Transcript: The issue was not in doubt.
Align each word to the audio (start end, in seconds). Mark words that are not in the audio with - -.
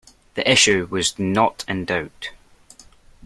The 0.33 0.49
issue 0.51 0.87
was 0.89 1.19
not 1.19 1.63
in 1.67 1.85
doubt. 1.85 2.31